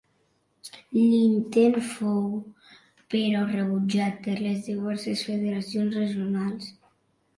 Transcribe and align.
L'intent 0.95 1.75
fou, 1.89 2.23
però 3.15 3.43
rebutjat 3.51 4.19
per 4.29 4.35
les 4.47 4.65
diverses 4.71 5.23
federacions 5.31 5.99
regionals. 6.03 6.73